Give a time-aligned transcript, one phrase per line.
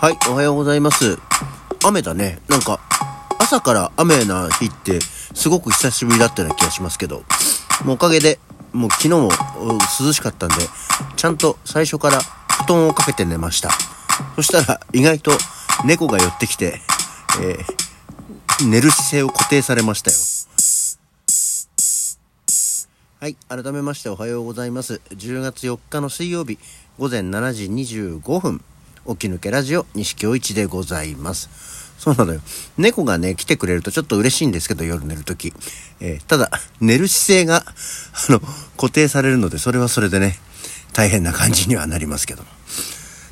[0.00, 1.18] はい、おはようございます。
[1.84, 2.38] 雨だね。
[2.46, 2.78] なんか、
[3.40, 5.00] 朝から雨な日って、
[5.34, 7.24] すごく久しぶりだったような気がしますけど、
[7.84, 8.38] もうおかげで、
[8.72, 9.28] もう昨日も
[10.00, 10.54] 涼しかったんで、
[11.16, 13.70] ちゃんと最初から布団をかけて寝ました。
[14.36, 15.32] そしたら、意外と
[15.84, 16.80] 猫が寄ってきて、
[17.42, 17.88] えー
[18.64, 20.16] 寝る姿勢を固定されましたよ。
[23.20, 23.36] はい。
[23.48, 25.00] 改めましておはようございます。
[25.10, 26.58] 10月4日の水曜日、
[26.98, 28.60] 午前7時25分、
[29.06, 31.48] 起き抜けラジオ、西京一でございます。
[31.98, 32.40] そうなのよ。
[32.76, 35.52] 猫がね、来てくれるとちょっと嬉しいんですけど、夜寝るとき。
[36.00, 37.64] えーただ、寝る姿勢が、
[38.28, 38.40] あの、
[38.76, 40.38] 固定されるので、それはそれでね、
[40.92, 42.44] 大変な感じにはなりますけど。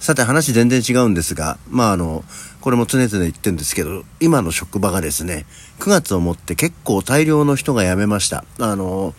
[0.00, 2.24] さて話全然違うんですが、まああの、
[2.60, 5.46] これも常々言ってるんですけど、今の職場がですね、
[5.78, 8.44] 9月をもって結構大量の人が辞めました。
[8.58, 9.14] あの、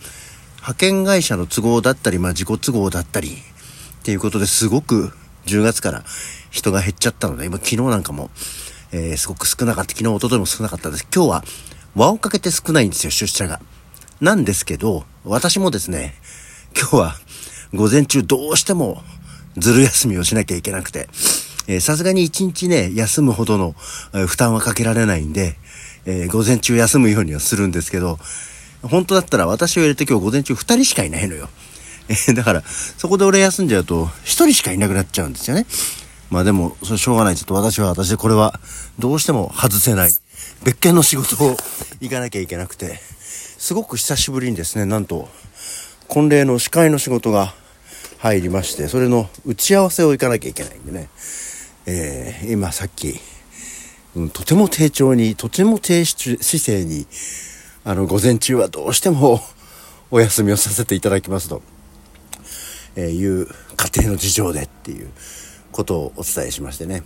[0.56, 5.12] 派遣会社の都合だったり、まあ自己都合だったり、っていうことですごく
[5.46, 6.04] 10月から
[6.56, 8.30] 人が減っちゃったので、今昨日なんかも、
[8.90, 9.94] えーすごく少なかった。
[9.94, 11.06] 昨日、一昨日も少なかったです。
[11.14, 11.44] 今日は
[11.94, 13.60] 輪をかけて少ないんですよ、出社が。
[14.20, 16.14] なんですけど、私もですね、
[16.74, 17.16] 今日は
[17.74, 19.02] 午前中どうしても
[19.58, 21.08] ずる休みをしなきゃいけなくて、
[21.80, 23.74] さすがに一日ね、休むほどの、
[24.14, 25.58] えー負担はかけられないんで、
[26.06, 28.18] えー午前中休むようにはするんですけど、
[28.82, 31.50] 本当だったら私を入れて今日午前中二人しかいないのよ。
[32.08, 35.66] えーだから、そこで俺休んじゃうと、一人しかいなくなっちゃうんですよね。
[36.30, 37.36] まあでも、それしょうがない。
[37.36, 38.58] ちょっと私は私でこれは、
[38.98, 40.10] どうしても外せない。
[40.64, 41.56] 別件の仕事を
[42.00, 42.98] 行かなきゃいけなくて、
[43.58, 45.28] すごく久しぶりにですね、なんと、
[46.08, 47.54] 婚礼の司会の仕事が
[48.18, 51.08] 入りまして、それの打ち合わせを行かなきゃいけないんでね。
[51.86, 53.20] えー今さっき、
[54.16, 57.06] うんとても丁重に、とても低姿勢に、
[57.84, 59.40] あの、午前中はどうしても
[60.10, 61.62] お休みをさせていただきますと、
[62.96, 65.10] えーいう家庭の事情でっていう
[65.76, 67.02] ことをお伝えしましてね。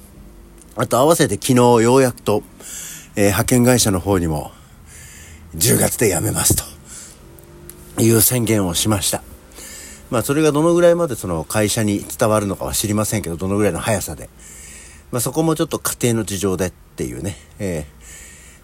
[0.77, 2.43] あと合わせて昨日ようやくと、
[3.17, 4.53] えー派遣会社の方にも
[5.57, 6.55] 10月で辞めます
[7.97, 9.23] という宣言をしました。
[10.11, 14.31] まあそれがどのぐらいまでその会社に伝わるのかは知りませんけど、どのぐらいの速さで。
[15.11, 18.01] まあそこもちょっと家庭の事情でっていうね、えー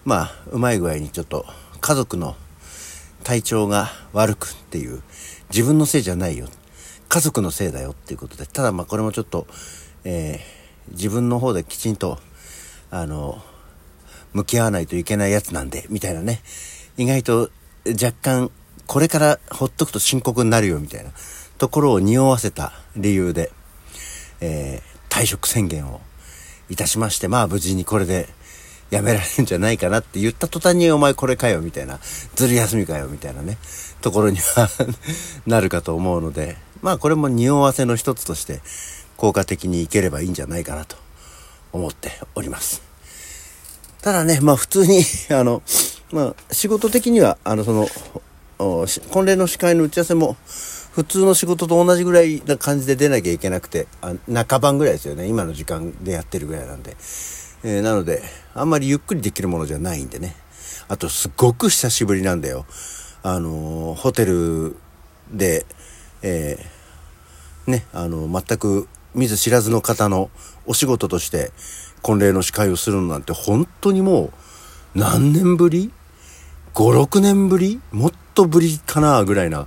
[0.04, 1.44] まあうまい具合にちょっと
[1.80, 2.36] 家族の
[3.24, 5.02] 体調が悪くっていう、
[5.50, 6.46] 自分のせいじゃないよ。
[7.08, 9.48] 家族のせいだよっていうことで、ただまあこれもちょっと、
[10.08, 10.56] えー
[10.92, 12.18] 自分の方できちんと、
[12.92, 13.42] あの、
[14.32, 16.42] 向き合わないといけないやつなんで、みたいなね。
[16.96, 17.50] 意外と
[17.88, 18.52] 若干、
[18.86, 21.10] これからほっとくと深刻になるよ、みたいな。
[21.58, 23.50] ところを匂わせた理由で、
[24.40, 26.02] えー退職宣言を
[26.68, 28.28] いたしまして、まあ無事にこれで
[28.90, 31.98] やめられるんじゃないかなって言った途端にお前これかよ、みたいな、
[32.34, 33.56] ずる休みかよ、みたいなね、
[34.02, 34.68] ところには
[35.46, 38.60] なるかと思うので、まあこれも匂わせの一つとして
[39.16, 40.96] 効果的にいければいいんじゃないかなと
[41.72, 42.82] 思っております。
[44.02, 45.62] ただね、まあ普通に、 あの、
[46.12, 47.88] まあ仕事的には、あの、その、
[49.10, 50.36] 婚礼の司会の打ち合わせも、
[50.92, 55.26] 普通の仕事と同じぐらいな感じで出なきゃいけなくて、あ中晩ぐらいですよね。
[55.26, 56.96] 今の時間でやってるぐらいなんで。
[57.64, 58.22] えーなので、
[58.54, 60.36] あんまりゆっくりできるものじゃないんでね。
[60.88, 62.64] あと、すごく久しぶりなんだよ。
[63.22, 64.76] あのーホテル
[65.32, 65.66] で、
[66.22, 70.30] えーね、あの、全く見ず知らずの方の
[70.66, 71.50] お仕事として
[72.02, 74.26] 婚礼の司会をするのなんて本当にも
[74.94, 75.90] う何年ぶり
[76.74, 77.80] ?5、6年ぶり？
[77.92, 79.66] もっとぶりかなぐらいな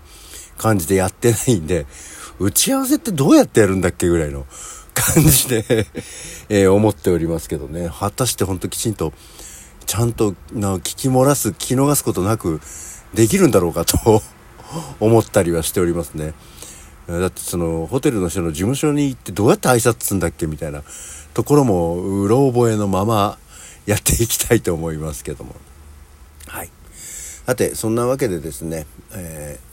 [0.58, 1.86] 感じでやってないんで、
[2.40, 4.46] 打ち合わせってどうやってやるんだっけぐらいの
[4.94, 5.88] 感じで、
[6.50, 7.92] え思っておりますけどね。
[8.00, 9.14] 果たして本当きちんと、
[9.86, 12.60] ちゃんとな聞き漏らす、聞き逃すことなく
[13.14, 14.24] できるんだろうかと
[15.00, 16.34] 思ったりはしておりますね。
[17.18, 20.84] だってそのホテルの人の事務所に行ってどうやって挨拶するんだっけみたいな
[21.34, 23.38] ところもうろ覚えのまま
[23.86, 25.56] やっていきたいと思いますけども。
[26.48, 26.70] はい。
[27.46, 29.70] さてそんなわけでですね、えー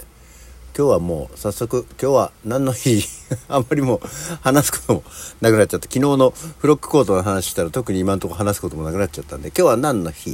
[0.78, 3.02] 今日はもう早速今日は何の日？
[3.49, 4.00] あんまりもう
[4.43, 5.05] 話すことも
[5.40, 10.32] なくなっちゃって昨日のフロックコートの話したら特に今のところ話すこともなくなっちゃったんで今日は何の日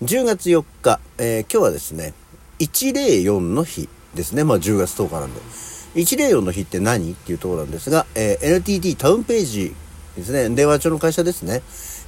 [0.00, 2.14] ？10月4日、えー今日はですね
[2.60, 4.44] 104の日ですね。
[4.44, 5.40] まあ10月10日なんで。
[5.94, 7.12] 104の日って何？
[7.12, 9.74] っていうところなんですが、えー NTT タウンページ
[10.16, 10.54] ですね。
[10.54, 11.62] 電話帳の会社ですね。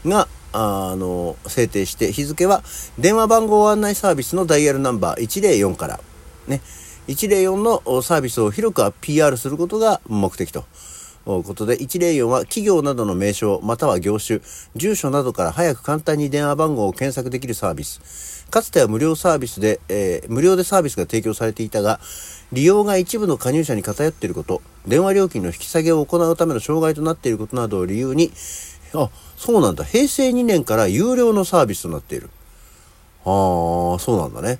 [0.04, 2.62] があの制定して日付は
[2.98, 6.00] 電話番号案内サービスのダイヤルナンバー104から。
[6.48, 6.60] ね。
[7.08, 10.64] 104のサービスを広く PR することが目的と。
[11.24, 14.40] ということで、104は企業などの名称、または業種、
[14.74, 18.46] 住所などから早く簡単に電話番号を検索できるサービス。
[18.50, 22.00] かつては無料サービスで、えー無料でサービスが提供されていたが、
[22.52, 28.32] 利用が一部の加入者に偏っていること、電話料金の引き下げを行うための障害となっていることなどを理由に、
[28.94, 29.84] あ、そうなんだ。
[29.84, 32.30] 平成2年から有料のサービスとなっている。
[33.24, 34.58] ああ、そうなんだね。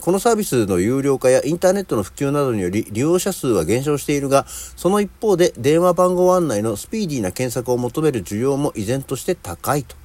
[0.00, 9.96] このサービスの有料化やインターネットの普及などにより利用者数は減少しているが、その一方で電話番号案内のスピーディーな検索を求める需要も依然として高いと。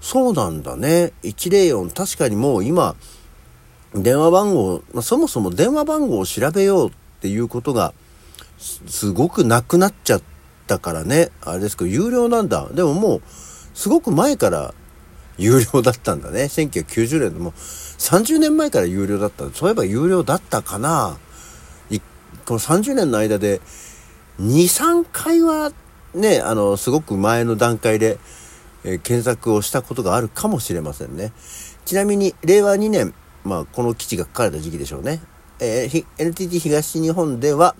[0.00, 1.12] そうなんだね。
[1.22, 2.96] 104、確かにもう今、
[3.94, 7.92] 電話番号、まあ、そもそも電話番号を調べようっていうことが、
[8.58, 10.22] すごくなくなっちゃっ
[10.66, 11.30] たからね。
[11.42, 12.68] あれですけど、有料なんだ。
[12.72, 13.22] でももう、
[13.74, 14.74] すごく前から
[15.38, 16.44] 有料だったんだね。
[16.44, 19.50] 1990年でも、30年前から有料だった。
[19.50, 21.18] そういえば有料だったかな。
[22.44, 23.60] この30年の間で、
[24.40, 25.72] 2、3回は
[26.14, 28.18] ね、あの、すごく前の段階で、
[28.84, 31.32] えー、検索をしたことがあるかもしれませんね。
[31.84, 33.14] ちなみに、令和2年、
[33.44, 35.22] まあ、この基地が書かれた時期でしょうね。
[35.60, 37.76] えー、NTT 東日本では、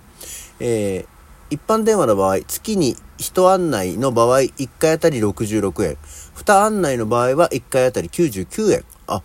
[0.60, 5.99] えー、一般電話の場合、月に1案内の場合、1回あたり66円。
[6.37, 8.84] 2案内の場合は1回あたり99円。
[9.06, 9.23] あ、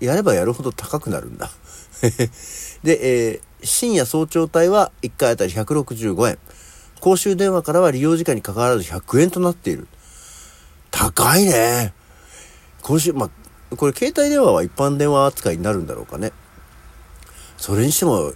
[0.00, 1.50] やればやるほど高くなるんだ。
[2.82, 6.38] で、えー、深夜早朝帯は1回あたり165円。
[7.00, 9.86] 公衆電話からは利用時間に関わらず100円となっている。
[10.90, 11.92] 高いね。
[12.82, 13.30] 公衆、ま、
[13.76, 16.32] これ携帯電話は一般電話扱いになるんだろうかね。
[17.56, 18.32] それにしても、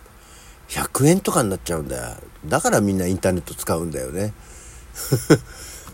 [0.68, 2.16] 100円とかになっちゃうんだよ。
[2.46, 4.32] だからみんなインターネット使うんだよね。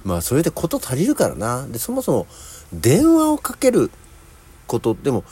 [0.08, 1.66] まあそれで事足りるからな。
[1.66, 2.26] で、そもそも
[2.72, 3.90] 電話をかける
[4.66, 5.22] ことでも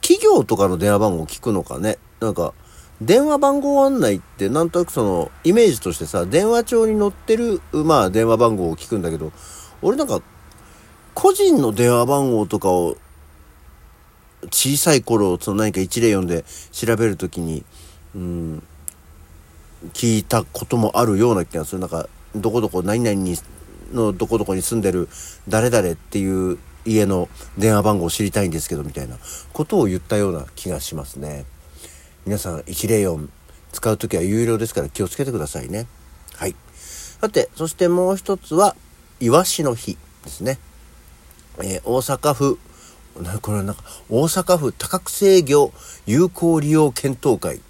[0.00, 1.98] 企業とかの電話番号を聞くのかね。
[2.18, 2.52] なんか
[3.00, 9.32] 電話番号案内ってなんとなくそのイメージとしてさ、電話帳に載ってるまあ電話番号を聞くんだけど、
[9.82, 10.20] 俺なんか
[11.14, 12.96] 個人の電話番号とかを
[14.50, 17.64] 小さい頃、その何か104で調べるときに、
[18.14, 18.62] うん、
[19.92, 21.80] 聞いたこともあるような気がする。
[21.80, 23.36] なんか、どこどこ何々に、
[23.94, 25.08] のどこどこに住んでる
[25.48, 29.16] 誰々っていう家の電話番号を知りたいんですけど、みたいな
[29.52, 31.46] ことを言ったような気がしますね。
[32.26, 33.28] 皆さん、104
[33.72, 35.86] 使うときは有料ですから気をつけてくださいね。
[36.36, 36.54] はい。
[37.20, 38.76] さて、そしてもう一つは、
[39.20, 40.58] イワシの日ですね。
[41.58, 42.58] えー、大阪府
[43.40, 45.72] これなんか、大阪府多角制魚
[46.06, 47.60] 有効利用検討会。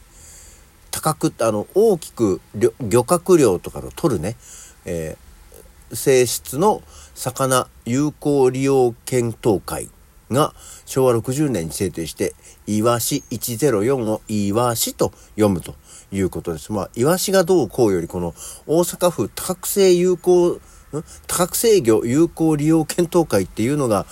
[0.91, 2.41] 多角って、あの、大きく
[2.81, 4.37] 漁獲量とかの取るね、
[4.87, 5.24] えー、
[5.95, 6.83] 性質の
[7.15, 9.89] 魚有効利用検討会
[10.31, 10.55] が
[10.87, 12.35] 昭和60年に制定して、
[12.67, 15.75] イワシ104をイワシと読むと
[16.13, 16.73] いうことです。
[16.73, 18.35] まあ、イワシがどうこうより、この
[18.67, 20.61] 大阪府多角性有効、
[21.27, 24.07] 多角制魚有効利用検討会っていうのが、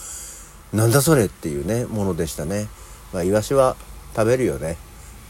[0.72, 2.68] なんだそれっていうね、ものでしたね。
[3.12, 3.76] まあ、イワシは
[4.14, 4.76] 食べるよね。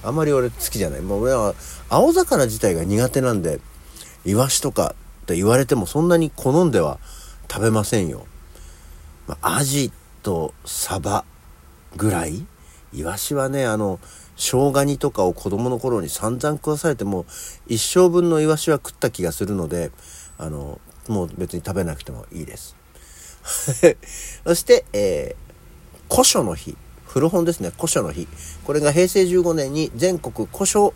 [0.05, 1.01] あんまり俺好きじゃない。
[1.01, 1.55] もう俺は
[1.89, 3.61] 青魚自体が苦手なんで、
[4.25, 6.99] イワシとかって言われてもそんなに好んでは
[7.51, 8.27] 食べませんよ。
[9.27, 9.93] まあ、アジ
[10.23, 11.25] とサバ
[11.97, 12.47] ぐらい？
[12.95, 13.99] イワシはね、あの、
[14.37, 17.25] 生姜煮とかを子供の頃に散々食わされても、
[17.67, 19.91] 一生分のイワシは食った気がするので、
[20.39, 22.77] あの、もう別に食べなくてもいいです。
[24.45, 26.77] そして、えー、古書の日。
[27.07, 27.73] 古本ですね。
[27.75, 28.29] 古書の日。
[28.65, 30.95] これが平成15年に全国古書、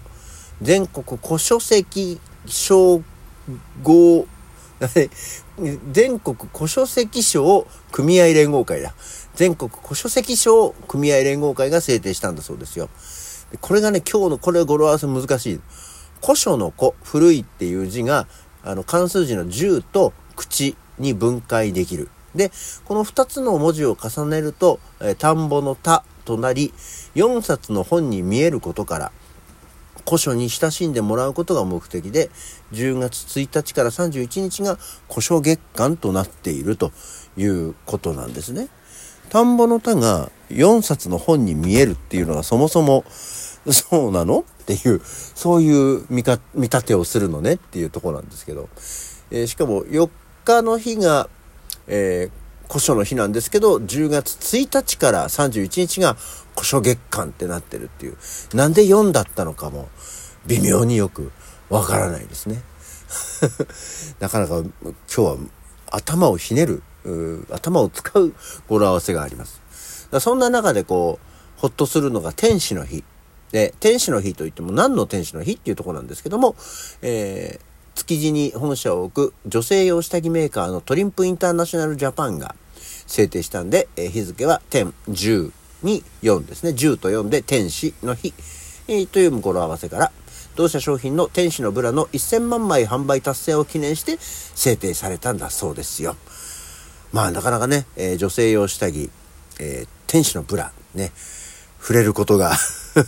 [0.63, 3.03] 全国古書籍称
[3.83, 4.27] 号、
[5.91, 8.95] 全国古書籍賞組合連合会だ。
[9.35, 12.89] 全国古書籍賞組合連合会が制定したんだそうですよ。
[13.61, 15.61] これがね、今日の、これ語呂合わせ難しい。
[16.23, 18.27] 古書の古、古いっていう字が、
[18.65, 22.09] あの、漢数字の10と口に分解できる。
[22.35, 22.51] で、
[22.85, 26.75] この2つの文字を重ねると、え田んぼの田となり、
[27.15, 29.13] 4冊の本に見えることから、
[30.07, 32.31] 古書に親しんでもらうことが目的で、
[32.73, 36.93] 10月1日から31日が古書月間となっていると
[37.37, 38.69] いうことなんですね。
[39.31, 44.45] 田んぼの田が4冊の本に見えるっていうのがそもそもそうなの？
[44.63, 48.69] っていう、そういう見か見立てをするのねっていうとこなんですけど、
[49.31, 50.09] えー、しかも4
[50.45, 51.29] 日の日が
[51.87, 52.31] えー、
[52.69, 56.17] 古書の日なんですけど、10月1日から31日が
[56.55, 58.17] 古書月間ってなってるっていう。
[58.55, 59.89] なんで4だったのかも、
[60.47, 61.33] 微妙によく
[61.69, 62.63] わからないですね。
[64.21, 65.37] なかなか今日は
[65.91, 66.83] 頭をひねる、
[67.51, 68.35] 頭を使う
[68.69, 69.61] 語呂合わせがあります。
[70.21, 73.05] そんな中でこう、ほっとするのが天使の日。
[73.53, 76.57] で、天使の日といっても何の天使の日っていうとこなんですけども、
[77.03, 77.76] えー
[78.07, 82.55] 築地に本社を置く女性用下着メーカーのトリンプインターナショナルジャパンが
[83.07, 86.71] 制定したんで、え日付は10、10に4ですね。
[86.71, 88.33] 10と4で天使の日、
[88.89, 90.13] えー、という語呂合わせから、
[90.55, 96.17] 同社商品の天使のブラの1000万枚販売達成を記念して制定されたんだそうですよ。
[97.13, 99.11] まあなかなかね、えー、女性用下着、
[99.61, 101.13] えー、天使のブラ、ね、
[101.81, 102.57] 触れることが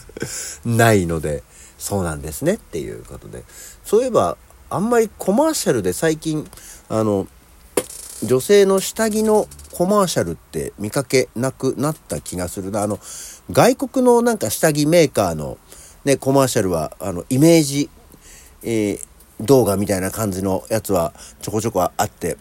[0.64, 1.42] ないので、
[1.78, 3.44] そうなんですねっていうことで。
[3.84, 4.36] そういえば、
[4.70, 6.48] あんまりコマーシャルで最近、
[6.88, 7.26] あの、
[8.22, 12.82] 女性の下着のコマーシャルって見かけなくなった気がするな。
[12.82, 12.98] あの、
[13.50, 15.56] 外国のなんか下着メーカーの
[16.04, 17.88] ね、コマーシャルは、あの、イメージ、
[18.62, 19.00] えー、
[19.40, 22.36] 動画みたいな感じのやつはちょこちょこあって、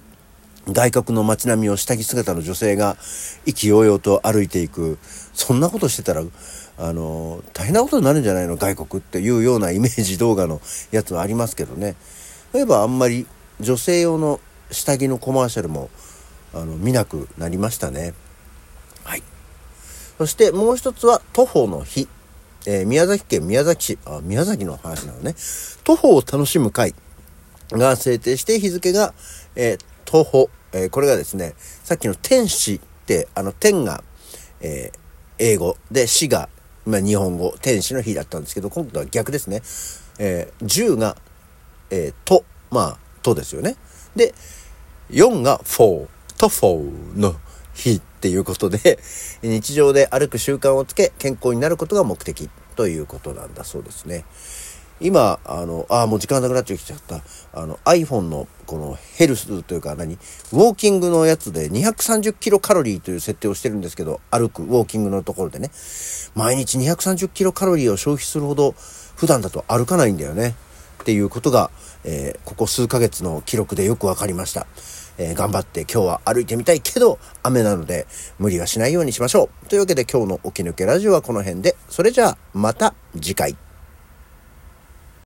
[0.68, 2.98] 外国の街並みを下着姿の女性が
[3.46, 4.98] 意気揚々と歩いていく。
[5.34, 6.24] そんなことしてたら、
[6.80, 8.58] あの、大変なことになるんじゃないの？
[8.58, 10.60] 外国っていうようなイメージ動画の
[10.92, 11.96] やつはありますけどね。
[12.54, 13.26] 例えばあんまり
[13.60, 14.40] 女性用の
[14.72, 15.90] 下着のコマーシャルも
[16.54, 18.14] あの見なくなりましたね。
[19.04, 19.24] はい。
[20.18, 22.08] そしてもう一つは徒歩の日。
[22.70, 25.36] えー、宮崎県宮崎市、あ、宮崎の話なのね。
[25.86, 26.94] 徒歩を楽しむ会
[27.72, 29.14] が制定して日付が、
[29.56, 34.04] えー、徒歩、えー、これがですね、さっきの天使って、あの天が、
[34.60, 34.92] え
[35.40, 36.50] 英語で死が、
[36.86, 39.62] まあ、日本語、天使の日だったんですけど、今度は逆ですね。
[40.20, 41.16] えー、10が、
[41.90, 43.76] えー、と、まあ、とですよね。
[44.16, 44.34] で、
[45.12, 46.84] 4が for と for
[47.16, 47.36] の
[47.74, 49.00] 日っていうことで、
[49.44, 54.26] 日常で歩く習慣をつけ、健康になることが目的ということなんだそうですね。
[55.00, 57.22] 今、あの、ああ、もう時間なくなっちゃきちゃった。
[57.54, 65.70] あの、iPhone のこのヘルスというか何ウォーキングのやつで230キロカロリーという設定をしてるんですけど、歩く、ウォーキングのところでね。
[66.34, 68.74] 毎日230キロカロリーを消費するほど
[69.16, 70.56] 普段だと歩かないんだよね。
[71.08, 71.72] っていうことが、
[72.04, 74.68] えー、ここ数ヶ月の記録でよくわかりました。
[75.18, 78.08] えー、頑張って今日は歩いてみたいけど、雨なので
[78.40, 79.68] 無理はしないようにしましょう。
[79.70, 83.67] というわけで今日の起き抜けラジオはこの辺で、それじゃあまた次回。